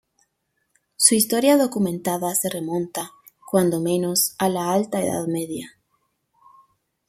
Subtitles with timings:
[0.95, 3.11] Su historia documentada se remonta,
[3.51, 5.77] cuando menos, a la Alta Edad Media.